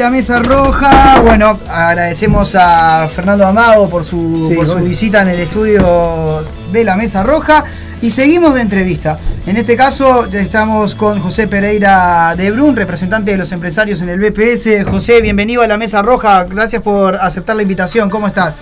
[0.00, 1.20] la mesa roja.
[1.20, 4.84] Bueno, agradecemos a Fernando Amago por su, Sí, por su obvio.
[4.86, 7.64] visita en el estudio de la mesa roja.
[8.00, 9.18] Y seguimos de entrevista.
[9.46, 14.08] En este caso ya estamos con José Pereira de Brun, representante de los empresarios en
[14.08, 14.84] el BPS.
[14.90, 16.44] José, bienvenido a la mesa roja.
[16.44, 18.08] Gracias por aceptar la invitación.
[18.08, 18.56] ¿Cómo estás?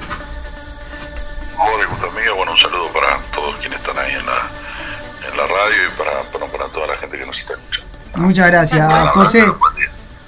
[1.57, 2.35] Hola, Gusto amigo.
[2.35, 6.23] Bueno, un saludo para todos quienes están ahí en la, en la radio y para,
[6.33, 7.89] para, para toda la gente que nos está escuchando.
[8.17, 9.45] Muchas gracias, José.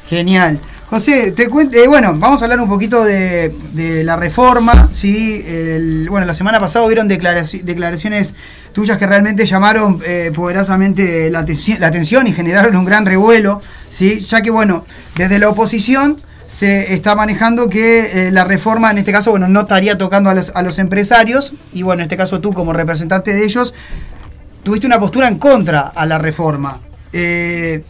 [0.08, 0.60] Genial.
[0.90, 3.54] José, te cuento, eh, bueno, vamos a hablar un poquito de,
[4.04, 5.44] la reforma, ¿sí?
[6.08, 8.34] Bueno, la semana pasada hubieron declaraci- declaraciones
[8.72, 13.62] tuyas que realmente llamaron eh, poderosamente la, atenci- la atención y generaron un gran revuelo,
[13.88, 14.18] ¿sí?
[14.18, 14.84] Ya que, bueno,
[15.14, 19.60] desde la oposición se está manejando que eh, la reforma, en este caso, bueno, no
[19.60, 23.32] estaría tocando a los, a los empresarios, y bueno, en este caso tú como representante
[23.32, 23.74] de ellos,
[24.64, 26.80] tuviste una postura en contra a la reforma.
[27.12, 27.84] Eh,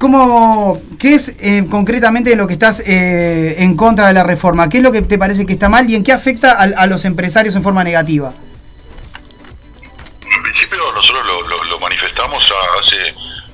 [0.00, 4.66] ¿Cómo, ¿Qué es eh, concretamente lo que estás eh, en contra de la reforma?
[4.70, 6.86] ¿Qué es lo que te parece que está mal y en qué afecta a, a
[6.86, 8.32] los empresarios en forma negativa?
[10.34, 12.96] En principio nosotros lo, lo- lo manifestamos hace,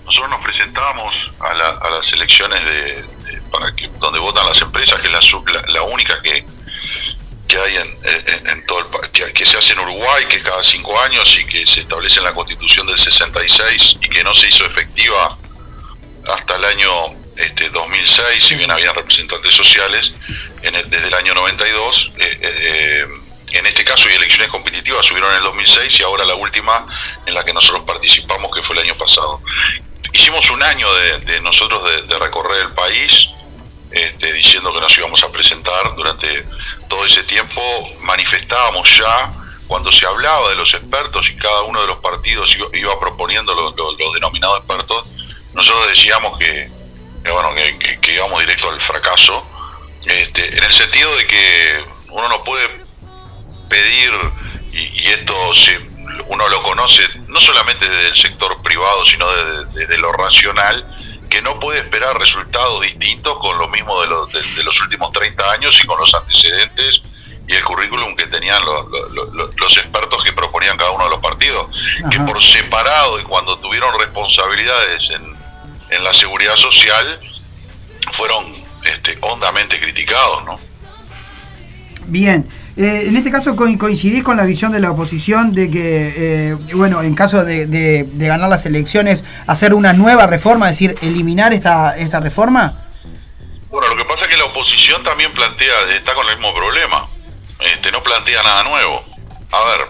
[0.04, 3.04] nosotros nos presentamos a, la- a las elecciones de,
[3.50, 6.46] para que donde votan las empresas, que es la, la, la única que,
[7.48, 10.96] que hay en, todo el que, que se hace en Uruguay, que es cada cinco
[11.00, 14.64] años y que se establece en la Constitución del 66 y que no se hizo
[14.64, 15.36] efectiva
[16.28, 16.90] hasta el año
[17.36, 20.14] este, 2006, si bien habían representantes sociales,
[20.62, 22.12] en el- desde el año 92.
[22.18, 23.06] eh, eh,
[23.52, 26.84] en este caso, y elecciones competitivas subieron en el 2006 y ahora la última
[27.26, 29.40] en la que nosotros participamos, que fue el año pasado.
[30.12, 33.28] Hicimos un año de, nosotros de, recorrer el país,
[33.90, 36.44] este, diciendo que nos íbamos a presentar durante
[36.88, 37.62] todo ese tiempo.
[38.00, 39.32] Manifestábamos ya,
[39.68, 43.70] cuando se hablaba de los expertos y cada uno de los partidos iba, proponiendo lo-
[43.76, 45.06] lo- los denominados expertos,
[45.56, 46.70] nosotros decíamos que,
[47.24, 49.44] que, bueno, que, que- que íbamos directo al fracaso,
[50.06, 52.68] este, en el sentido de que uno no puede
[53.68, 54.12] pedir,
[54.72, 55.80] y, y esto se-
[56.28, 60.86] uno lo conoce no solamente desde el sector privado, sino desde, desde lo racional,
[61.28, 65.10] que no puede esperar resultados distintos con lo mismo de, los- de- de los últimos
[65.12, 67.02] 30 años y con los antecedentes
[67.48, 71.20] y el currículum que tenían los, los- los- expertos que proponían cada uno de los
[71.20, 71.68] partidos,
[72.10, 75.36] que por separado y cuando tuvieron responsabilidades en,
[75.90, 77.20] en la seguridad social,
[78.12, 78.44] fueron
[78.84, 80.58] este, hondamente criticados, ¿no?
[82.08, 86.14] Bien, eh, en este caso co- coincidís con la visión de la oposición de que,
[86.50, 90.76] eh, bueno, en caso de, de- de ganar las elecciones, hacer una nueva reforma, es
[90.78, 92.74] decir, eliminar esta, esta reforma.
[93.70, 97.06] Bueno, lo que pasa es que la oposición también plantea, está con el mismo problema,
[97.74, 99.02] este, no plantea nada nuevo.
[99.50, 99.80] A ver,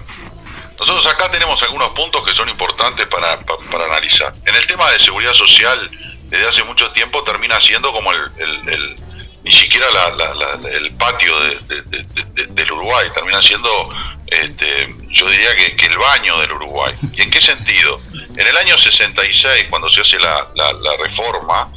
[0.78, 4.34] nosotros acá tenemos algunos puntos que son importantes para, pa- para analizar.
[4.44, 5.90] En el tema de seguridad social,
[6.24, 8.96] desde hace mucho tiempo termina siendo como el,
[9.42, 13.88] ni siquiera la- el patio de- de- de- de- del Uruguay, termina siendo,
[14.26, 16.92] este, yo diría que, el baño del Uruguay.
[17.14, 18.00] ¿Y en qué sentido?
[18.36, 21.72] En el año 66, cuando se hace la reforma,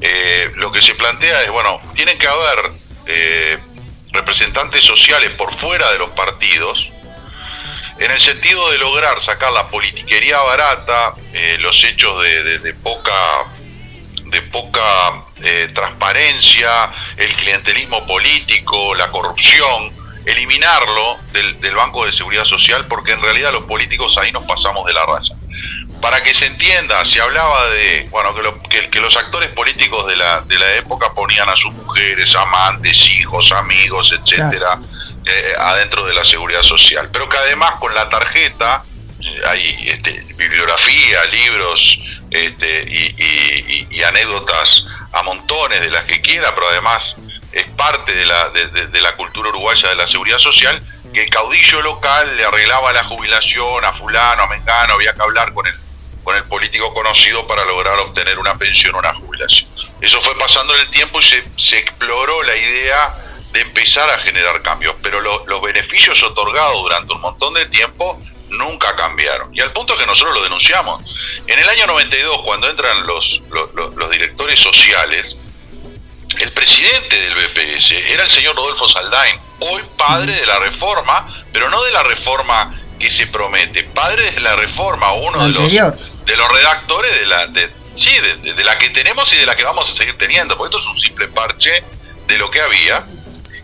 [0.00, 2.72] eh, lo que se plantea es, bueno, tienen que haber
[3.06, 3.58] eh,
[4.12, 6.90] representantes sociales por fuera de los partidos
[8.04, 13.12] en el sentido de lograr sacar la politiquería barata, eh, los hechos de, poca
[14.24, 19.92] de poca eh, transparencia, el clientelismo político, la corrupción,
[20.24, 24.94] eliminarlo del, Banco de Seguridad Social porque en realidad los políticos ahí nos pasamos de
[24.94, 25.34] la raza.
[26.00, 28.34] Para que se entienda, se hablaba de bueno
[28.68, 32.98] que, que, los actores políticos de la, de la época ponían a sus mujeres, amantes,
[33.10, 34.80] hijos, amigos, etcétera.
[35.24, 38.82] Eh, adentro de la seguridad social, pero que además con la tarjeta
[39.20, 46.70] eh, hay este, bibliografía, libros este, y, anécdotas a montones de las que quiera, pero
[46.70, 47.14] además
[47.52, 50.82] es parte de la, de, la cultura uruguaya de la seguridad social,
[51.14, 55.54] que el caudillo local le arreglaba la jubilación a fulano, a mengano, había que hablar
[55.54, 55.74] con el,
[56.24, 59.70] con el político conocido para lograr obtener una pensión o una jubilación.
[60.00, 63.14] Eso fue pasando el tiempo y se, se exploró la idea
[63.52, 68.18] de empezar a generar cambios, pero los beneficios otorgados durante un montón de tiempo
[68.48, 69.54] nunca cambiaron.
[69.54, 71.02] Y al punto que nosotros lo denunciamos.
[71.46, 75.36] En el año 92, cuando entran los, los, directores sociales,
[76.38, 81.68] el presidente del BPS era el señor Rodolfo Saldain, hoy padre de la reforma, pero
[81.68, 86.36] no de la reforma que se promete, padre de la reforma, uno de los, de
[86.36, 89.64] los redactores de la, de, sí, de, de la que tenemos y de la que
[89.64, 91.82] vamos a seguir teniendo, porque esto es un simple parche
[92.26, 93.04] de lo que había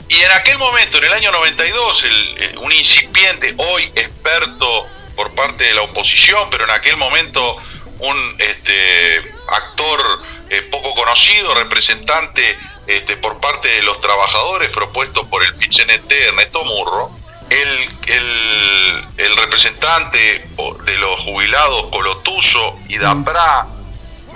[0.08, 5.64] y en aquel momento, en el año 92, el, un incipiente, hoy experto por parte
[5.64, 7.56] de la oposición, pero en aquel momento
[7.98, 10.00] un este, actor
[10.48, 12.56] eh, poco conocido, representante
[12.86, 17.10] este, por parte de los trabajadores propuesto por el PICNT, Ernesto Murro,
[17.50, 20.46] el, el, el, representante
[20.84, 23.66] de los jubilados Colotuso y Dapra,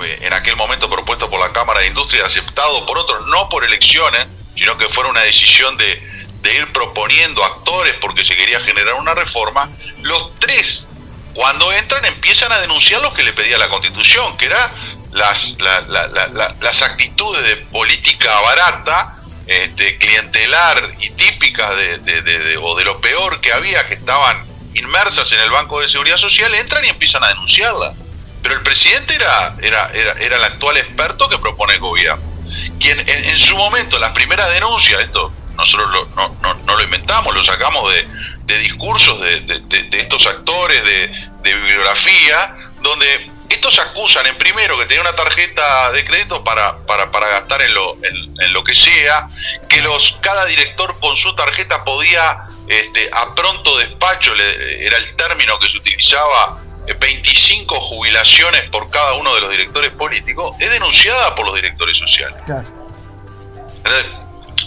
[0.02, 3.64] eh, en aquel momento propuesto por la Cámara de Industria, aceptado por otros, no por
[3.64, 6.10] elecciones, sino que fuera una decisión de,
[6.44, 9.70] ir proponiendo actores porque se quería generar una reforma,
[10.02, 10.86] los tres,
[11.34, 14.70] cuando entran, empiezan a denunciar lo que le pedía la Constitución, que era
[15.12, 19.16] las, las actitudes de política barata,
[19.46, 24.44] este, clientelar y típicas de, o de lo peor que había, que estaban
[24.74, 27.94] inmersas en el Banco de Seguridad Social, entran y empiezan a denunciarla.
[28.42, 32.31] Pero el presidente era, era, era, era el actual experto que propone el gobierno
[32.78, 37.92] quien en, su momento, las primeras denuncias, esto nosotros no, no, lo inventamos, lo sacamos
[37.92, 41.10] de, discursos de, estos actores, de,
[41.42, 47.28] bibliografía, donde estos acusan en primero que tenía una tarjeta de crédito para, para, para
[47.28, 49.26] gastar en lo, en, lo que sea,
[49.68, 55.58] que los cada director con su tarjeta podía este, a pronto despacho, era el término
[55.58, 61.46] que se utilizaba 25 jubilaciones por cada uno de los directores políticos, es denunciada por
[61.46, 62.42] los directores sociales.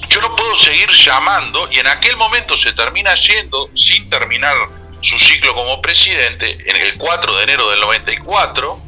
[0.09, 4.55] Yo no puedo seguir llamando y en aquel momento se termina yendo sin terminar
[5.01, 8.79] su ciclo como presidente, en el 4 de enero del 94,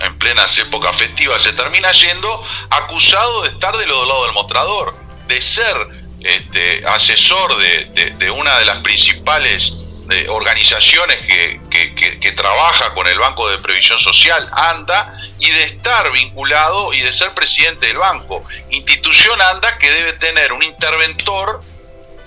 [0.00, 4.94] en plenas épocas festivas, se termina yendo acusado de estar del otro lado del mostrador,
[5.26, 5.76] de ser
[6.20, 11.60] este, asesor de, de una de las principales de organizaciones que,
[12.20, 17.12] que, trabaja con el Banco de Previsión Social, ANDA, y de estar vinculado y de
[17.12, 18.44] ser presidente del banco.
[18.70, 21.60] Institución ANDA que debe tener un interventor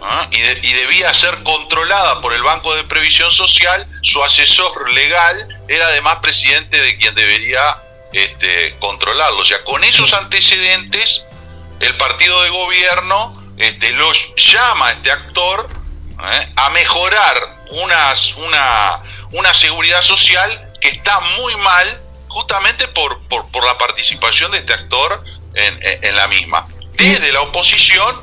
[0.02, 0.28] ¿ah?
[0.32, 0.42] y,
[0.74, 6.82] debía ser controlada por el Banco de Previsión Social, su asesor legal era además presidente
[6.82, 7.76] de quien debería
[8.12, 9.40] este, controlarlo.
[9.40, 11.24] O sea, con esos antecedentes,
[11.80, 15.79] el partido de gobierno este, los llama a este actor
[16.32, 16.52] ¿eh?
[16.56, 19.00] a mejorar unas, una,
[19.32, 25.24] una seguridad social que está muy mal justamente por, por, la participación de este actor
[25.56, 26.66] en, en, la misma.
[26.94, 28.16] Desde la oposición,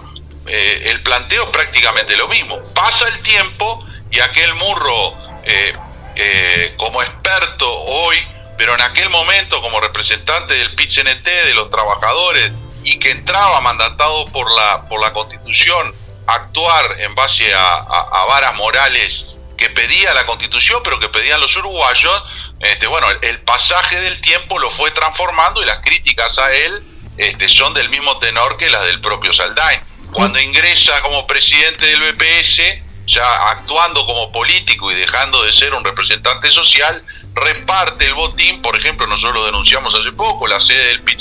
[0.47, 2.59] eh, el planteo es prácticamente lo mismo.
[2.75, 5.73] Pasa el tiempo y aquel murro, eh,
[6.15, 8.17] eh, como experto hoy,
[8.57, 12.53] pero en aquel momento como representante del PIT-CNT, de los trabajadores,
[12.85, 15.93] y que entraba mandatado por la, por la Constitución
[16.27, 22.23] actuar en base a, varas morales que pedía la constitución, pero que pedían los uruguayos,
[22.61, 26.83] este, bueno, el, pasaje del tiempo lo fue transformando y las críticas a él
[27.17, 29.81] este, son del mismo tenor que las del propio Saldain.
[30.13, 32.61] Cuando ingresa como presidente del BPS,
[33.07, 37.03] ya actuando como político y dejando de ser un representante social,
[37.35, 41.21] reparte el botín, por ejemplo, nosotros lo denunciamos hace poco, la sede del pit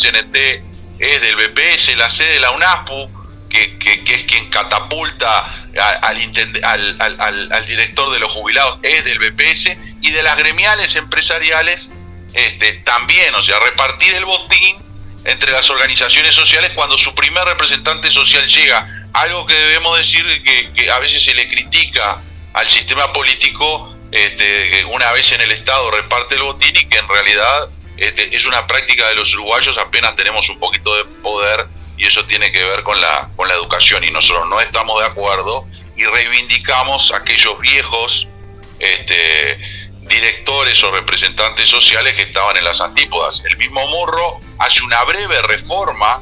[0.97, 5.51] es del BPS, la sede de la UNASPU que, es quien catapulta
[6.01, 11.91] al, al, director de los jubilados, es del BPS, y de las gremiales empresariales
[12.33, 14.75] este, también, o sea, repartir el botín
[15.23, 19.07] entre las organizaciones sociales cuando su primer representante social llega.
[19.13, 22.21] Algo que debemos decir que, a veces se le critica
[22.53, 27.07] al sistema político este, una vez en el Estado reparte el botín y que en
[27.07, 31.65] realidad este, es una práctica de los uruguayos, apenas tenemos un poquito de poder
[31.97, 35.07] y eso tiene que ver con la, con la educación y nosotros no estamos de
[35.07, 38.27] acuerdo y reivindicamos aquellos viejos
[38.79, 39.57] este,
[40.01, 43.43] directores o representantes sociales que estaban en las antípodas.
[43.45, 46.21] El mismo Murro hace una breve reforma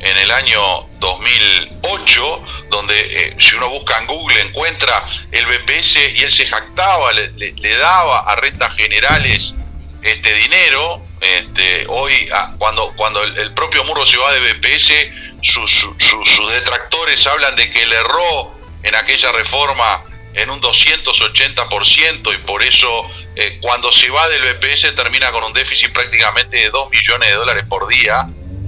[0.00, 0.60] en el año
[0.98, 7.12] 2008, donde eh, si uno busca en Google encuentra el BPS y él se jactaba,
[7.12, 9.54] le, daba a rentas generales
[10.02, 11.02] este dinero.
[11.20, 14.92] Este, hoy, ah, cuando, cuando el, propio Murro se va de BPS,
[15.40, 20.02] sus detractores hablan de que le erró en aquella reforma
[20.34, 23.06] en un 280% y por eso
[23.36, 27.34] eh, cuando se va del BPS termina con un déficit prácticamente de 2 millones de
[27.34, 28.26] dólares por día,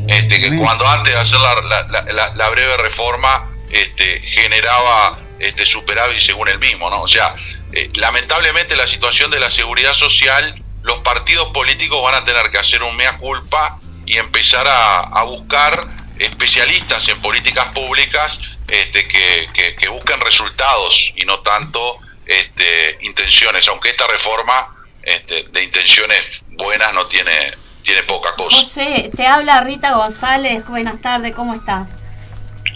[0.09, 6.59] este, que cuando antes de hacer la, breve reforma este, generaba este, superávit según él
[6.59, 6.91] mismo.
[6.91, 7.03] ¿no?
[7.03, 7.35] O sea,
[7.73, 12.59] eh, lamentablemente la situación de la seguridad social, los partidos políticos van a tener que
[12.59, 15.87] hacer un mea culpa y empezar a, a buscar
[16.19, 18.38] especialistas en políticas públicas
[18.69, 19.49] este, que,
[19.79, 26.93] que, busquen resultados y no tanto este, intenciones, aunque esta reforma este, de intenciones buenas
[26.93, 28.57] no tiene, tiene poca cosa.
[28.57, 31.99] José, te habla Rita González, buenas tardes, ¿cómo estás?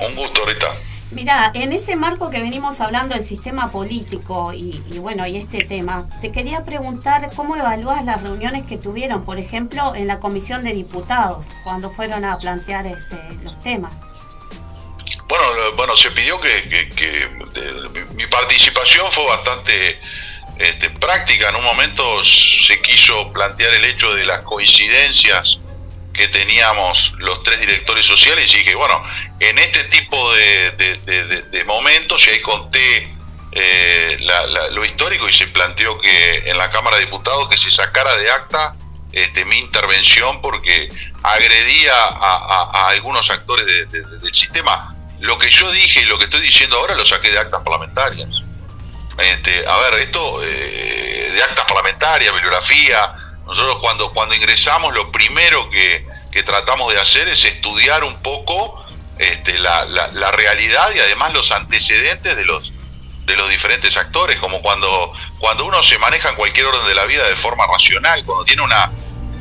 [0.00, 0.70] Un gusto, Rita.
[1.10, 6.06] Mira, en ese marco que venimos hablando del sistema político y, bueno, y este tema,
[6.20, 10.74] te quería preguntar cómo evalúas las reuniones que tuvieron, por ejemplo, en la comisión de
[10.74, 13.94] diputados, cuando fueron a plantear este, los temas.
[15.28, 15.44] Bueno,
[15.76, 17.28] bueno, se pidió que,
[18.14, 20.00] mi participación fue bastante
[20.58, 21.48] este, práctica.
[21.48, 25.60] En un momento se quiso plantear el hecho de las coincidencias
[26.18, 29.02] que teníamos los tres directores sociales y dije, bueno,
[29.38, 33.14] en este tipo de, momentos, y ahí conté
[33.52, 34.18] eh,
[34.72, 38.30] lo histórico y se planteó que en la Cámara de Diputados que se sacara de
[38.30, 38.74] acta
[39.12, 40.88] este, mi intervención porque
[41.22, 46.76] agredía a, algunos actores del sistema lo que yo dije y lo que estoy diciendo
[46.76, 48.28] ahora lo saqué de actas parlamentarias.
[49.18, 53.14] Este, a ver, esto eh, de actas parlamentarias, bibliografía,
[53.48, 56.06] nosotros cuando, cuando ingresamos lo primero que,
[56.46, 58.80] tratamos de hacer es estudiar un poco
[59.18, 62.72] este, la, la, realidad y además los antecedentes de los,
[63.24, 67.06] de los diferentes actores, como cuando, cuando uno se maneja en cualquier orden de la
[67.06, 68.92] vida de forma racional, cuando tiene una,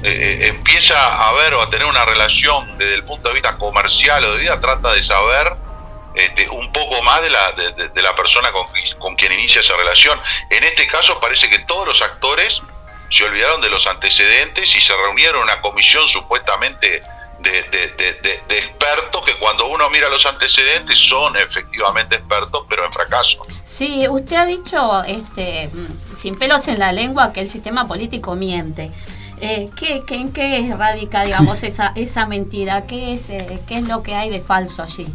[0.01, 3.59] eh, eh, empieza a ver o a tener una relación desde el punto de vista
[3.59, 5.55] comercial o de vida, trata de saber
[6.17, 10.19] este, un poco más de la, de, la persona con, quien inicia esa relación.
[10.49, 12.63] En este caso parece que todos los actores
[13.09, 17.01] se olvidaron de los antecedentes y se reunieron una comisión supuestamente
[17.39, 23.45] de, expertos que cuando uno mira los antecedentes son efectivamente expertos, pero en fracaso.
[23.63, 25.69] Sí, usted ha dicho, este,
[26.17, 28.91] sin pelos en la lengua, que el sistema político miente.
[29.39, 32.87] Eh, ¿qué, ¿En qué radica, digamos, esa, esa mentira?
[32.87, 35.05] ¿Qué es, eh, ¿Qué es lo que hay de falso allí?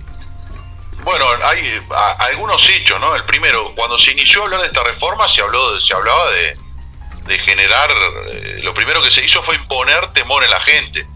[1.02, 1.80] Bueno, hay
[2.18, 3.16] algunos hechos, ¿no?
[3.16, 6.56] El primero, cuando se inició a hablar de esta reforma, se habló, se hablaba de,
[7.38, 7.90] generar,
[8.30, 11.06] eh, lo primero que se hizo fue imponer temor en la gente.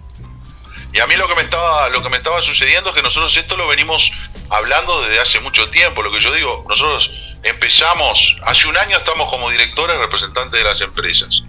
[0.93, 3.37] Y a mí lo que me estaba, lo que me estaba sucediendo es que nosotros
[3.37, 4.11] esto lo venimos
[4.49, 6.03] hablando desde hace mucho tiempo.
[6.03, 7.11] Lo que yo digo, nosotros
[7.43, 11.43] empezamos, hace un año estamos como directores representantes de las empresas.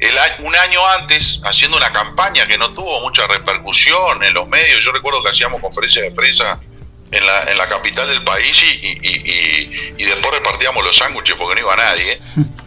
[0.00, 4.82] El, un año antes, haciendo una campaña que no tuvo mucha repercusión en los medios,
[4.82, 6.58] yo recuerdo que hacíamos conferencias de prensa
[7.12, 11.60] en la, en la capital del país y, y, después repartíamos los sándwiches porque no
[11.60, 12.18] iba nadie.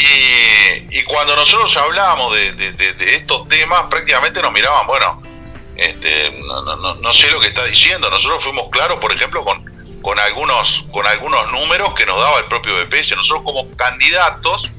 [0.00, 2.74] Y, cuando nosotros hablábamos de,
[3.16, 5.22] estos temas, prácticamente nos miraban, bueno,
[5.76, 8.08] este, no, no, no, sé lo que está diciendo.
[8.10, 9.64] Nosotros fuimos claros, por ejemplo, con,
[10.00, 13.16] con, algunos, con algunos números que nos daba el propio BPS.
[13.16, 14.70] Nosotros como candidatos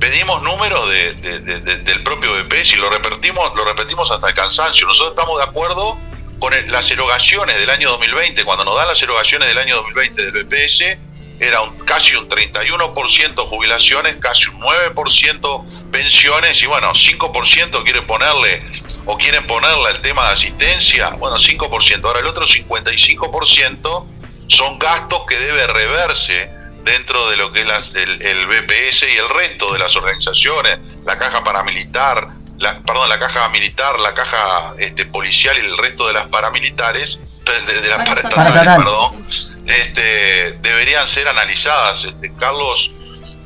[0.00, 4.86] pedimos números del propio BPS y lo repetimos, lo repetimos hasta el cansancio.
[4.86, 5.98] Nosotros estamos de acuerdo
[6.38, 10.44] con las erogaciones del año 2020, cuando nos dan las erogaciones del año 2020 del
[10.44, 10.98] BPS,
[11.38, 18.62] era un, casi un 31% jubilaciones, casi un 9% pensiones y bueno, 5% quiere ponerle
[19.04, 22.04] o quieren ponerle el tema de asistencia, bueno, 5%.
[22.04, 24.06] Ahora el otro 55%
[24.48, 26.50] son gastos que debe reverse
[26.84, 31.18] dentro de lo que es el, el BPS y el resto de las organizaciones, la
[31.18, 32.28] caja paramilitar,
[32.58, 37.18] la, perdón, la caja militar, la caja este, policial y el resto de las paramilitares,
[37.44, 39.26] de, las perdón,
[39.66, 42.04] este, deberían ser analizadas.
[42.04, 42.92] Este, Carlos,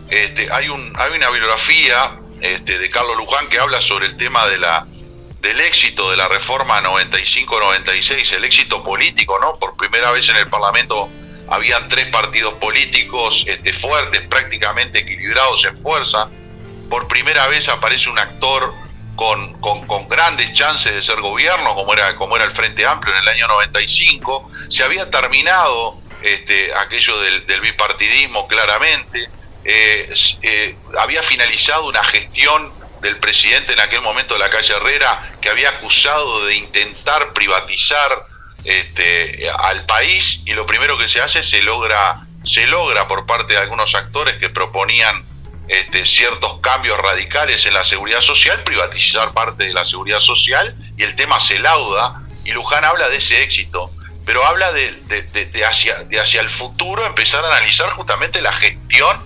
[0.09, 4.47] este, hay, un, hay una bibliografía este, de Carlos Luján que habla sobre el tema
[4.47, 4.87] de la
[5.41, 9.55] del éxito de la reforma 95-96, el éxito político, ¿no?
[9.55, 11.09] Por primera vez en el Parlamento
[11.49, 16.29] habían tres partidos políticos este, fuertes, prácticamente equilibrados en fuerza.
[16.91, 18.73] Por primera vez aparece un actor
[19.17, 23.23] con, con, grandes chances de ser gobierno, como era, como era el Frente Amplio en
[23.23, 24.51] el año 95.
[24.69, 29.29] Se había terminado este, aquello del, bipartidismo claramente.
[29.65, 30.13] Eh,
[30.43, 32.73] eh, había finalizado una gestión
[33.03, 38.27] del presidente en aquel momento de la calle Herrera que había acusado de intentar privatizar
[38.65, 43.55] este, al país y lo primero que se hace se logra se logra por parte
[43.55, 45.23] de algunos actores que proponían
[45.69, 51.03] este, ciertos cambios radicales en la seguridad social, privatizar parte de la seguridad social y
[51.03, 53.91] el tema se lauda y Luján habla de ese éxito,
[54.31, 54.95] pero habla de,
[55.69, 59.21] hacia, el futuro empezar a analizar justamente la gestión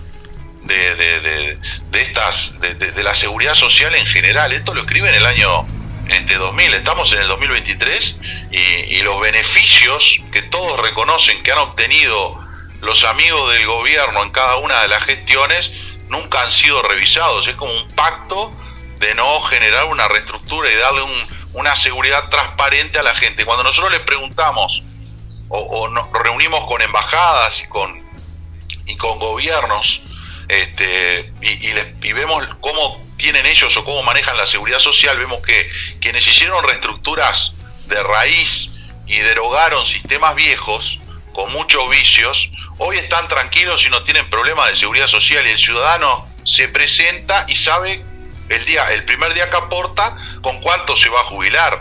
[0.63, 1.59] de,
[1.91, 4.51] estas de, la seguridad social en general.
[4.51, 5.67] Esto lo escribe en el año
[6.09, 8.19] este 2000, estamos en el 2023
[8.49, 12.43] y, y los beneficios que todos reconocen que han obtenido
[12.81, 15.71] los amigos del gobierno en cada una de las gestiones
[16.09, 17.47] nunca han sido revisados.
[17.47, 18.51] Es como un pacto
[18.97, 21.03] de no generar una reestructura y darle
[21.53, 23.45] una seguridad transparente a la gente.
[23.45, 24.81] Cuando nosotros les preguntamos
[25.49, 28.03] o, nos reunimos con embajadas y con,
[28.85, 30.01] y con gobiernos
[30.47, 35.69] este, y, y, vemos cómo tienen ellos o cómo manejan la seguridad social, vemos que
[36.01, 37.55] quienes hicieron reestructuras
[37.87, 38.69] de raíz
[39.07, 40.99] y derogaron sistemas viejos
[41.33, 45.59] con muchos vicios, hoy están tranquilos y no tienen problemas de seguridad social y el
[45.59, 48.03] ciudadano se presenta y sabe
[48.49, 51.79] el día, el primer día que aporta con cuánto se va a jubilar.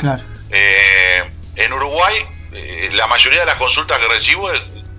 [0.50, 1.24] Eh,
[1.56, 2.24] en Uruguay,
[2.54, 4.50] eh, la mayoría de las consultas que recibo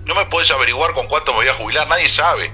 [0.04, 2.52] no me puedes averiguar con cuánto me voy a jubilar, nadie sabe.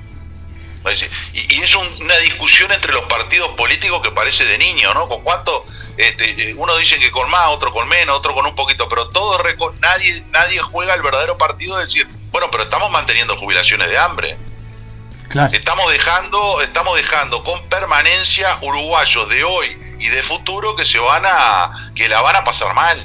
[1.33, 5.07] Y, es una discusión entre los partidos políticos que parece de niño, ¿no?
[5.07, 5.65] Con cuánto,
[5.97, 9.39] este, uno dice que con más, otro con menos, otro con un poquito, pero todo
[9.81, 14.37] nadie, nadie juega el verdadero partido de decir, bueno, pero estamos manteniendo jubilaciones de hambre.
[15.53, 21.25] Estamos dejando, estamos dejando con permanencia uruguayos de hoy y de futuro que se van
[21.25, 23.03] a, que la van a pasar mal.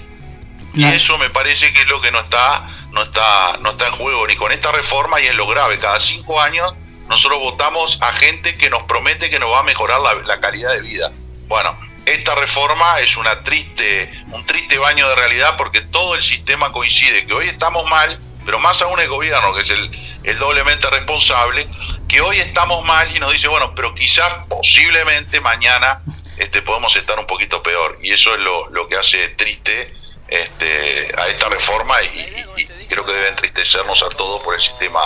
[0.78, 3.94] Y eso me parece que es lo que no está, no está, no está en
[3.94, 5.80] juego ni con esta reforma y es lo grave.
[5.80, 6.72] Cada cinco años
[7.10, 10.82] nosotros votamos a gente que nos promete que nos va a mejorar la, calidad de
[10.82, 11.12] vida.
[11.48, 16.70] Bueno, esta reforma es una triste, un triste baño de realidad porque todo el sistema
[16.72, 19.90] coincide que hoy estamos mal, pero más aún el gobierno, que es el,
[20.24, 21.68] el doblemente responsable,
[22.08, 26.02] que hoy estamos mal y nos dice, bueno, pero quizás posiblemente mañana
[26.38, 27.98] este, podemos estar un poquito peor.
[28.02, 29.92] Y eso es lo, lo que hace triste
[30.28, 35.00] este, a esta reforma y, creo que debe entristecernos a todos por el sistema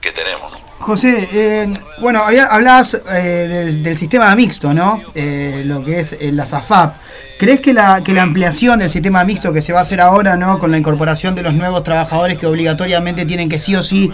[0.00, 0.54] que tenemos.
[0.78, 5.02] José, eh, bueno, hablabas eh, del, sistema mixto, ¿no?
[5.14, 6.94] Eh, lo que es la SAFAP.
[7.38, 10.36] ¿Crees que la, que la ampliación del sistema mixto que se va a hacer ahora,
[10.36, 10.58] ¿no?
[10.58, 14.12] Con la incorporación de los nuevos trabajadores que obligatoriamente tienen que sí o sí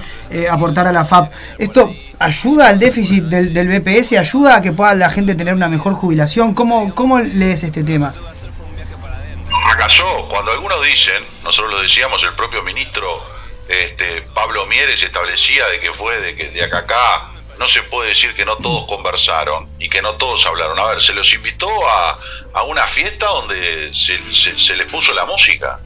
[0.51, 4.13] aportar a la FAP, ¿esto ayuda al déficit del, del, BPS?
[4.19, 6.53] ¿Ayuda a que pueda la gente tener una mejor jubilación?
[6.55, 8.15] ¿Cómo, cómo lees este tema?
[9.65, 13.25] ¿Acaso cuando algunos dicen, nosotros lo decíamos, el propio ministro
[13.69, 18.11] este, Pablo Mieres establecía de que fue de que de acá acá no se puede
[18.11, 20.79] decir que no todos conversaron y que no todos hablaron.
[20.79, 22.17] A ver, se los invitó a,
[22.53, 25.81] a una fiesta donde se, se, les puso la música.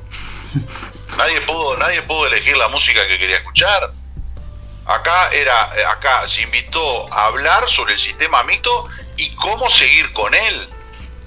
[1.17, 3.91] Nadie pudo, nadie pudo elegir la música que quería escuchar.
[4.87, 8.87] Acá era, acá se invitó a hablar sobre el sistema mixto
[9.17, 10.69] y cómo seguir con él.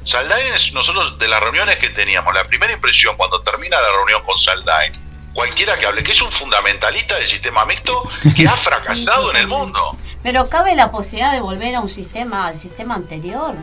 [0.03, 4.37] Saldain, nosotros de las reuniones que teníamos, la primera impresión cuando termina la reunión con
[4.37, 4.91] Saldain,
[5.33, 8.03] cualquiera que hable, que es un fundamentalista del sistema mixto
[8.35, 9.95] que ha fracasado en el mundo.
[10.23, 13.55] Pero cabe la posibilidad de volver a un sistema, al sistema anterior.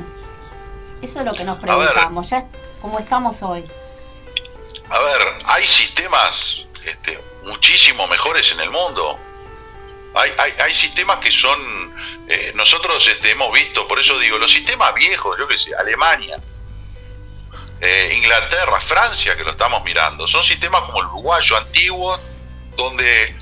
[1.02, 2.46] Eso es lo que nos preguntamos, ya
[2.80, 3.64] como estamos hoy.
[4.90, 9.18] A ver, hay sistemas este, muchísimo mejores en el mundo.
[10.18, 11.94] Hay, hay, hay sistemas que son,
[12.28, 16.36] eh, nosotros este, hemos visto, por eso digo, los sistemas viejos, yo qué sé, Alemania,
[17.80, 20.26] eh, Inglaterra, Francia, que lo estamos mirando.
[20.26, 22.20] Son sistemas como el uruguayo, antiguos,
[22.76, 23.32] donde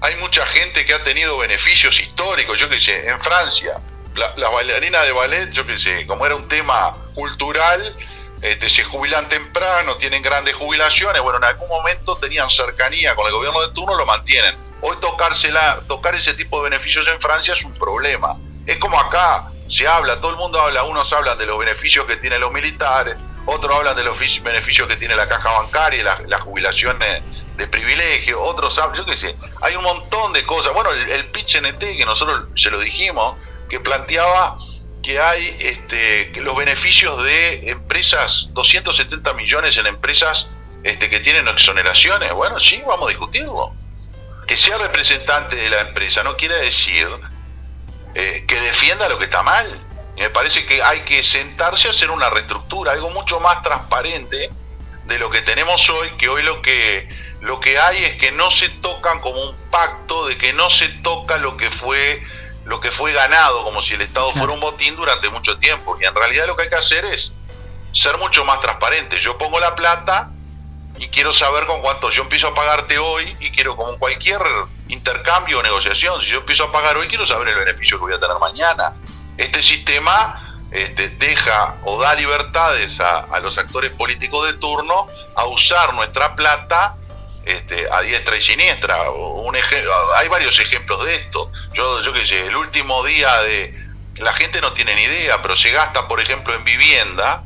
[0.00, 3.76] hay mucha gente que ha tenido beneficios históricos, yo qué sé, en Francia.
[4.14, 7.94] las bailarinas de ballet, yo qué sé, como era un tema cultural,
[8.40, 13.32] este, se jubilan temprano, tienen grandes jubilaciones, bueno, en algún momento tenían cercanía con el
[13.32, 14.71] gobierno de turno, lo mantienen.
[14.84, 18.36] Hoy tocársela, tocar ese tipo de beneficios en Francia es un problema.
[18.66, 22.16] Es como acá, se habla, todo el mundo habla, unos hablan de los beneficios que
[22.16, 23.14] tienen los militares,
[23.46, 27.22] otros hablan de los beneficios que tiene la caja bancaria, las, jubilaciones
[27.56, 30.74] de privilegio, otros hablan, yo qué sé, hay un montón de cosas.
[30.74, 33.36] Bueno, el, el pitch NT que nosotros se lo dijimos,
[33.70, 34.56] que planteaba
[35.00, 40.50] que hay este, los beneficios de empresas, 270 millones en empresas
[40.82, 42.32] este, que tienen exoneraciones.
[42.32, 43.72] Bueno, sí, vamos a discutirlo
[44.52, 47.08] que sea representante de la empresa no quiere decir
[48.14, 49.66] eh, que defienda lo que está mal.
[50.18, 54.50] me parece que hay que sentarse a hacer una reestructura, algo mucho más transparente
[55.06, 57.08] de lo que tenemos hoy, que hoy lo que,
[57.40, 60.90] lo que hay es que no se tocan como un pacto, de que no se
[61.02, 62.22] toca lo que fue
[62.66, 65.96] lo que fue ganado, como si el Estado fuera un botín durante mucho tiempo.
[65.98, 67.32] Y en realidad lo que hay que hacer es
[67.92, 69.18] ser mucho más transparente.
[69.18, 70.28] Yo pongo la plata
[70.98, 74.40] y quiero saber con cuánto yo empiezo a pagarte hoy y quiero como cualquier
[74.88, 78.14] intercambio o negociación, si yo empiezo a pagar hoy quiero saber el beneficio que voy
[78.14, 78.92] a tener mañana.
[79.36, 85.94] Este sistema este, deja o da libertades a, los actores políticos de turno a usar
[85.94, 86.96] nuestra plata
[87.44, 89.10] este, a diestra y siniestra.
[89.10, 89.56] Un
[90.16, 91.50] hay varios ejemplos de esto.
[91.72, 93.92] Yo, yo qué sé, el último día de...
[94.16, 97.42] La gente no tiene ni idea, pero se gasta, por ejemplo, en vivienda.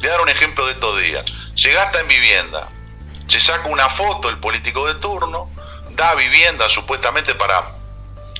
[0.00, 1.24] Le dar un ejemplo de estos días.
[1.54, 2.68] Se gasta en vivienda
[3.26, 5.50] se saca una foto el político de turno,
[5.90, 7.62] da vivienda supuestamente para,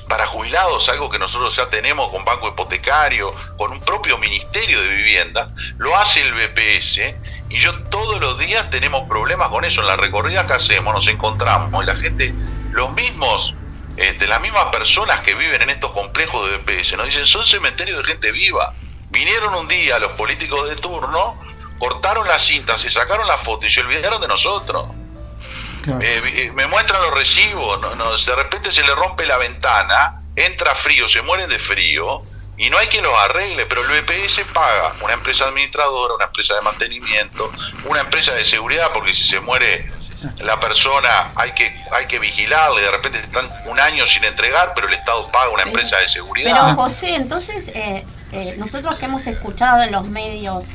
[0.07, 4.89] para jubilados, algo que nosotros ya tenemos con banco hipotecario, con un propio ministerio de
[4.89, 6.99] vivienda, lo hace el BPS
[7.49, 9.81] y yo todos los días tenemos problemas con eso.
[9.81, 12.33] En las recorridas que hacemos nos encontramos y la gente,
[12.71, 13.55] los mismos,
[13.97, 17.99] este, las mismas personas que viven en estos complejos de BPS nos dicen son cementerios
[17.99, 18.73] de gente viva.
[19.09, 21.39] Vinieron un día los políticos de turno
[21.77, 24.87] cortaron la cinta, se sacaron la foto y se olvidaron de nosotros.
[26.01, 30.75] Eh, eh, me muestran los recibos, no, de repente se le rompe la ventana, entra
[30.75, 32.21] frío, se mueren de frío
[32.57, 36.55] y no hay quien los arregle, pero el BPS paga una empresa administradora, una empresa
[36.55, 37.51] de mantenimiento,
[37.85, 39.89] una empresa de seguridad, porque si se muere
[40.39, 44.87] la persona hay que hay que vigilarle, de repente están un año sin entregar, pero
[44.87, 46.51] el Estado paga una empresa de seguridad.
[46.51, 48.03] Pero José, entonces eh,
[48.57, 50.65] nosotros que hemos escuchado en los medios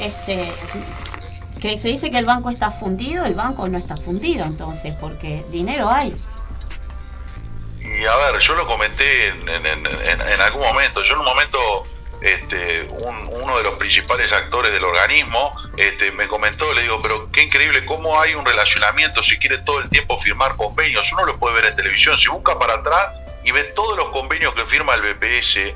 [0.00, 0.52] este
[1.60, 5.44] que se dice que el banco está fundido, el banco no está fundido entonces, porque
[5.50, 6.16] dinero hay.
[7.80, 11.84] Y a ver, yo lo comenté en, algún momento, yo en un momento,
[12.22, 17.42] este, uno de los principales actores del organismo este, me comentó, le digo, pero qué
[17.42, 21.56] increíble cómo hay un relacionamiento, si quiere todo el tiempo firmar convenios, uno lo puede
[21.56, 23.08] ver en televisión, si busca para atrás
[23.44, 25.74] y ve todos los convenios que firma el BPS,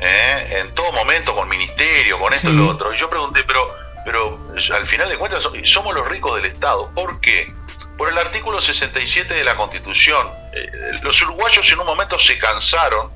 [0.00, 0.60] ¿eh?
[0.60, 2.92] en todo momento con ministerio, con esto y lo otro.
[2.94, 4.38] Y yo pregunté, pero, pero
[4.74, 6.90] al final de cuentas somos los ricos del Estado.
[6.94, 7.52] ¿Por qué?
[7.96, 10.28] Por el artículo 67 de la Constitución.
[10.52, 10.70] Eh,
[11.02, 13.10] los uruguayos en un momento se cansaron,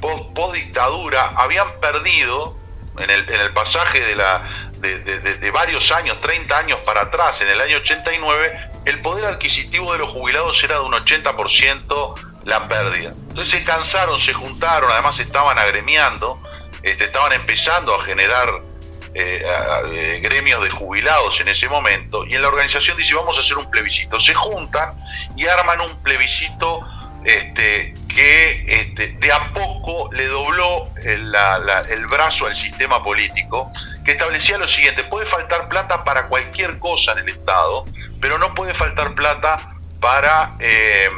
[0.00, 2.56] post, dictadura, habían perdido
[2.98, 7.40] en el, en el pasaje de, la, de, de, varios años, 30 años para atrás,
[7.42, 12.68] en el año 89, el poder adquisitivo de los jubilados era de un 80% la
[12.68, 13.12] pérdida.
[13.28, 16.40] Entonces se cansaron, se juntaron, además estaban agremiando,
[16.82, 18.48] este, estaban empezando a generar
[19.14, 19.44] eh,
[19.92, 23.58] eh, gremios de jubilados en ese momento, y en la organización dice vamos a hacer
[23.58, 24.20] un plebiscito.
[24.20, 24.94] Se juntan
[25.36, 26.86] y arman un plebiscito
[27.24, 31.34] este, que este, de a poco le dobló el,
[31.90, 33.72] el brazo al sistema político,
[34.04, 37.84] que establecía lo siguiente, puede faltar plata para cualquier cosa en el Estado,
[38.20, 39.58] pero no puede faltar plata
[39.98, 40.54] para...
[40.60, 41.08] Eh,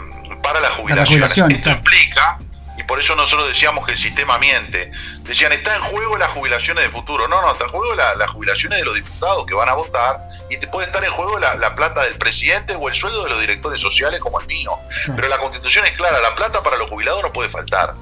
[0.43, 1.53] para la jubilación.
[1.53, 2.39] Esto implica,
[2.77, 4.91] y por eso nosotros decíamos que el sistema miente,
[5.23, 7.27] decían, está en juego las jubilaciones de futuro.
[7.27, 10.57] No, no, está en juego las jubilaciones de los diputados que van a votar y
[10.59, 13.81] te puede estar en juego la, plata del presidente o el sueldo de los directores
[13.81, 14.73] sociales como el mío.
[15.15, 17.95] Pero la constitución es clara, la plata para los jubilados no puede faltar.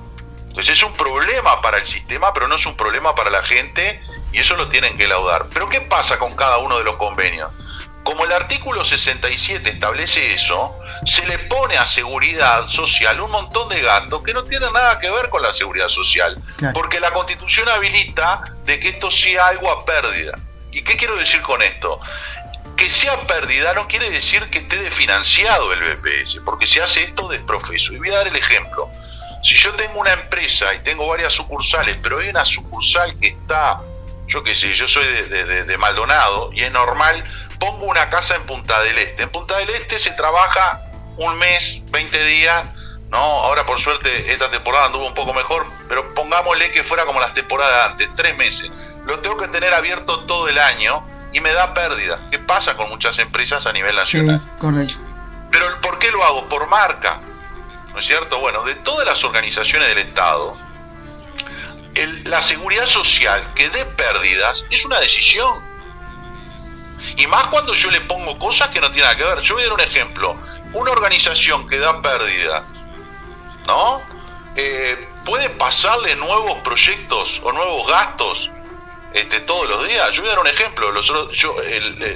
[0.48, 4.00] Entonces es un problema para el sistema, pero no es un problema para la gente
[4.32, 5.46] y eso lo tienen que laudar.
[5.52, 7.50] Pero ¿qué pasa con cada uno de los convenios?
[8.06, 13.80] Como el artículo 67 establece eso, se le pone a seguridad social un montón de
[13.80, 16.40] gastos que no tienen nada que ver con la seguridad social,
[16.72, 20.38] porque la constitución habilita de que esto sea algo a pérdida.
[20.70, 21.98] ¿Y qué quiero decir con esto?
[22.76, 27.26] Que sea pérdida no quiere decir que esté desfinanciado el BPS, porque se hace esto
[27.26, 27.92] desprofeso.
[27.92, 28.88] Y voy a dar el ejemplo.
[29.42, 33.80] Si yo tengo una empresa y tengo varias sucursales, pero hay una sucursal que está,
[34.28, 37.24] yo qué sé, yo soy de, de Maldonado y es normal
[37.58, 39.24] pongo una casa en Punta del Este.
[39.24, 40.82] En Punta del Este se trabaja
[41.16, 42.64] un mes, 20 días,
[43.10, 43.18] ¿no?
[43.18, 47.34] Ahora por suerte esta temporada anduvo un poco mejor, pero pongámosle que fuera como las
[47.34, 48.70] temporadas antes, tres meses.
[49.04, 52.18] Lo tengo que tener abierto todo el año y me da pérdida.
[52.30, 54.40] ¿Qué pasa con muchas empresas a nivel nacional?
[54.40, 54.94] Sí, correcto.
[55.50, 56.48] Pero ¿por qué lo hago?
[56.48, 57.20] Por marca.
[57.92, 58.40] ¿No es cierto?
[58.40, 60.56] Bueno, de todas las organizaciones del Estado,
[62.24, 65.58] la seguridad social que dé pérdidas es una decisión
[67.16, 69.40] y más cuando yo le pongo cosas que no tienen nada que ver.
[69.42, 70.36] Yo voy a dar un ejemplo.
[70.72, 72.64] Una organización que da pérdida,
[73.66, 74.00] ¿no?
[74.56, 78.50] Eh, puede pasarle nuevos proyectos o nuevos gastos
[79.12, 80.12] este, todos los días.
[80.12, 81.00] Yo voy a dar un ejemplo.
[81.32, 81.56] yo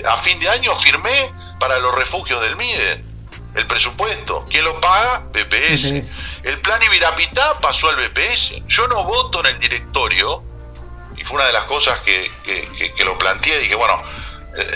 [0.08, 3.04] a fin de año firmé para los refugios del MIDE.
[3.56, 4.46] el presupuesto.
[4.48, 5.24] ¿Quién lo paga?
[5.32, 5.90] BPS.
[5.90, 6.18] BPS.
[6.44, 8.62] El plan Ibirapitá pasó al BPS.
[8.68, 10.44] Yo no voto en el directorio,
[11.16, 13.58] y fue una de las cosas que, que- que- que lo planteé.
[13.58, 14.29] Dije, bueno, eh,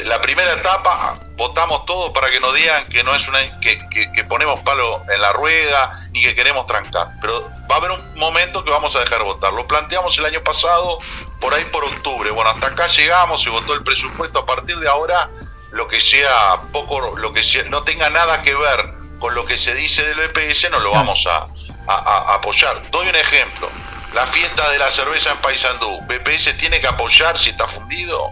[0.04, 4.10] la primera etapa votamos todos para que nos digan que no es una que, que-
[4.12, 7.08] que ponemos palo en la rueda ni que queremos trancar.
[7.20, 9.52] Pero va a haber un momento que vamos a dejar de votar.
[9.52, 10.98] Lo planteamos el año pasado,
[11.40, 12.30] por ahí por octubre.
[12.30, 14.38] Bueno, hasta acá llegamos, se votó el presupuesto.
[14.40, 15.28] A partir de ahora,
[15.72, 19.58] lo que sea poco, lo que sea, no tenga nada que ver con lo que
[19.58, 21.46] se dice del BPS, no lo vamos a,
[21.88, 22.80] a- a- a apoyar.
[22.90, 23.68] Doy un ejemplo.
[24.12, 26.00] La fiesta de la cerveza en Paysandú.
[26.06, 28.30] ¿BPS tiene que apoyar si está fundido?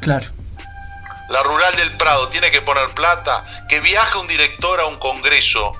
[0.00, 0.26] Claro.
[1.30, 3.44] La rural del Prado tiene que poner plata.
[3.68, 5.72] Que viaje un director a un congreso.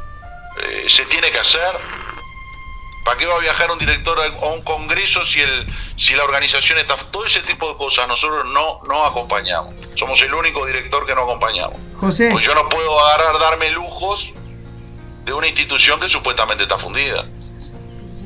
[0.62, 1.72] eh, ¿Se tiene que hacer?
[3.04, 5.66] ¿Para qué va a viajar un director a un congreso si el
[5.98, 6.96] si la organización está...
[6.96, 9.74] Todo ese tipo de cosas nosotros no, no acompañamos.
[9.94, 11.76] Somos el único director que no acompañamos.
[11.96, 14.32] José, Pues yo no puedo agarrar, darme lujos
[15.24, 17.24] de una institución que supuestamente está fundida.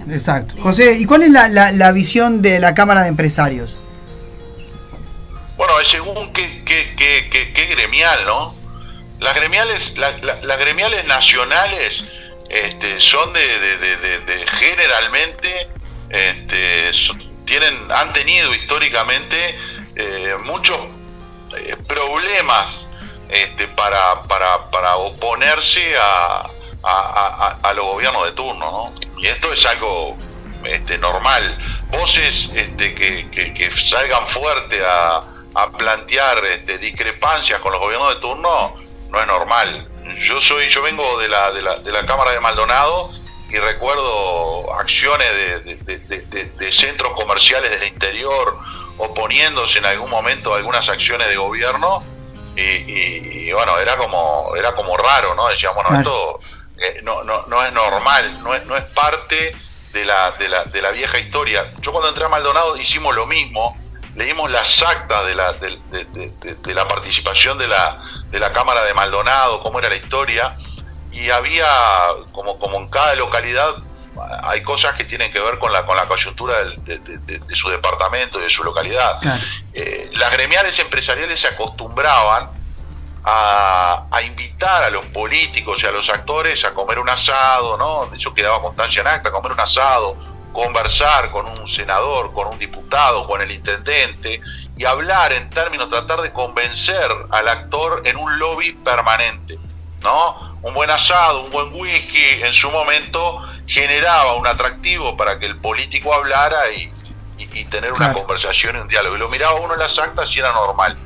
[0.08, 0.54] exacto.
[0.62, 3.76] José, ¿y cuál es la, la- la visión de la Cámara de Empresarios?
[5.58, 8.54] Bueno, según qué, qué, qué- qué- gremial, ¿no?
[9.18, 12.04] Las gremiales, la- la- las gremiales nacionales
[12.48, 13.40] este, son de,
[14.58, 15.68] generalmente
[16.10, 16.90] este,
[17.44, 19.58] tienen, han tenido históricamente
[19.96, 20.78] eh, muchos
[21.56, 22.86] eh, problemas
[23.28, 26.48] este, para, para, para oponerse a,
[27.74, 28.94] los gobiernos de turno, ¿no?
[29.20, 30.16] Y esto es algo
[30.64, 31.54] este, normal.
[31.90, 32.48] Voces
[33.52, 35.20] que salgan fuerte a,
[35.54, 38.74] a plantear este, discrepancias con los gobiernos de turno
[39.10, 39.88] no es normal.
[40.20, 43.10] Yo soy, yo vengo de la, de la, de la Cámara de Maldonado
[43.50, 48.58] y recuerdo acciones de, de- centros comerciales del interior
[48.98, 52.02] oponiéndose en algún momento a algunas acciones de gobierno
[52.56, 56.38] y, y- y, bueno era como era como raro no decíamos bueno esto
[56.78, 59.54] eh, no, no, no es normal no es, no es parte
[59.92, 63.26] de la, de, la, de la vieja historia yo cuando entré a Maldonado hicimos lo
[63.26, 63.76] mismo
[64.14, 68.38] leímos las actas de la, de, de- de- de- de la participación de la, de
[68.38, 70.56] la Cámara de Maldonado, cómo era la historia,
[71.12, 71.66] y había,
[72.32, 73.70] como, como en cada localidad,
[74.42, 77.38] hay cosas que tienen que ver con la, con la coyuntura del- de, de- de-
[77.38, 79.20] de su departamento y de su localidad.
[79.20, 79.40] Claro.
[79.72, 82.48] Eh, las gremiales empresariales se acostumbraban
[83.24, 88.10] a, a invitar a los políticos y a los actores a comer un asado, ¿no?
[88.14, 90.16] Hecho quedaba constancia en acta, comer un asado,
[90.52, 94.40] conversar con un senador, con un diputado, con el intendente
[94.76, 99.58] y hablar en términos, tratar de convencer al actor en un lobby permanente,
[100.02, 100.56] ¿no?
[100.62, 105.56] Un buen asado, un buen whisky, en su momento generaba un atractivo para que el
[105.58, 106.92] político hablara y,
[107.38, 108.18] y- y tener una Claro.
[108.20, 109.16] conversación y un diálogo.
[109.16, 110.96] Y lo miraba uno en las actas y era normal.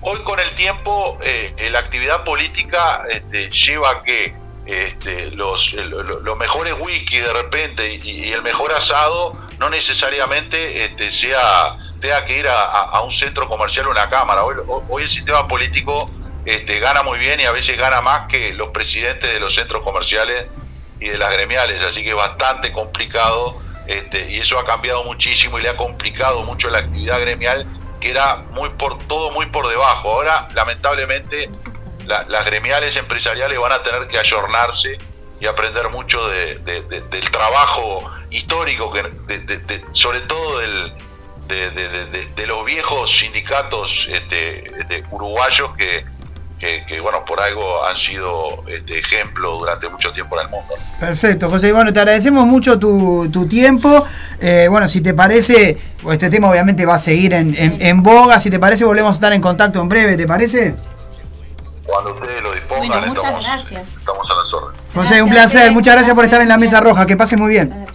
[0.00, 4.34] Hoy con el tiempo eh, eh, la actividad política este, lleva a que
[4.68, 11.78] este, los, los mejores whisky de repente y, el mejor asado no necesariamente este, sea
[12.00, 14.44] tenga que ir a un centro comercial o una cámara.
[14.44, 14.56] Hoy,
[14.88, 16.08] hoy el sistema político
[16.44, 19.82] este, gana muy bien y a veces gana más que los presidentes de los centros
[19.82, 20.46] comerciales
[21.00, 25.58] y de las gremiales, así que es bastante complicado este, y eso ha cambiado muchísimo
[25.58, 27.66] y le ha complicado mucho la actividad gremial
[28.00, 30.12] que era muy por todo muy por debajo.
[30.12, 31.50] Ahora, lamentablemente,
[32.08, 34.98] la- las gremiales empresariales van a tener que ayornarse
[35.40, 39.02] y aprender mucho de- de- de- del trabajo histórico, que,
[39.92, 40.92] sobre todo del,
[41.46, 46.04] de, los viejos sindicatos este, este, uruguayos que,
[47.00, 50.74] bueno, por algo han sido este, ejemplo durante mucho tiempo en el mundo.
[50.98, 51.72] Perfecto, José.
[51.72, 54.04] Bueno, te agradecemos mucho tu, tu tiempo.
[54.40, 55.76] Eh, bueno, si te parece,
[56.10, 58.40] este tema obviamente va a seguir en- en boga.
[58.40, 60.74] Si te parece, volvemos a estar en contacto en breve, ¿te parece?
[61.88, 63.96] Cuando ustedes lo dispongan, Bueno, muchas estamos, gracias.
[63.96, 64.80] estamos a las órdenes.
[64.94, 65.72] José, un placer.
[65.72, 67.06] Muchas gracias por estar en la mesa roja.
[67.06, 67.86] Que pases muy bien.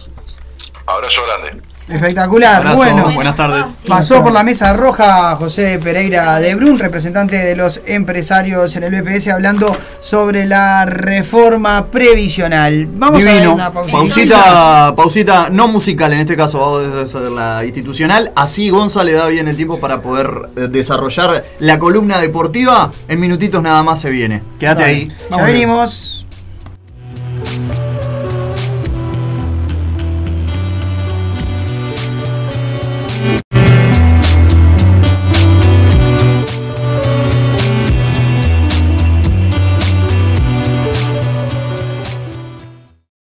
[0.84, 1.62] Abrazo grande.
[1.88, 2.56] Espectacular.
[2.56, 3.12] Abrazo, bueno.
[3.12, 3.66] buenas tardes.
[3.82, 3.88] Sí.
[3.88, 9.02] Pasó por la mesa roja José Pereira de Brun, representante de los empresarios en el
[9.02, 9.70] BPS, hablando
[10.00, 12.86] sobre la reforma previsional.
[12.94, 13.98] Vamos a ver una pausita.
[13.98, 18.32] Pausita, pausita no musical, en este caso vamos a hacer la institucional.
[18.34, 22.90] Así Gonza le da bien el tiempo para poder eh, desarrollar la columna deportiva.
[23.08, 24.42] En minutitos nada más se viene.
[24.58, 25.12] Quédate ahí.
[25.30, 26.23] Ya venimos.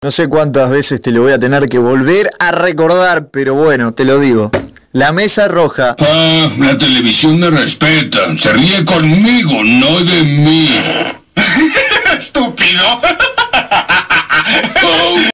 [0.05, 3.95] No sé cuántas veces te lo voy a tener que volver a recordar, pero bueno,
[3.95, 4.51] te lo digo.
[4.91, 5.95] La mesa roja.
[5.97, 8.19] Ah, la televisión me respeta.
[8.39, 10.79] Se ríe conmigo, no de mí.
[12.19, 13.01] estúpido.